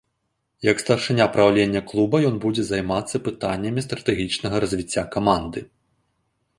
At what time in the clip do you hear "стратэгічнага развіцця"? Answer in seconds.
3.89-5.03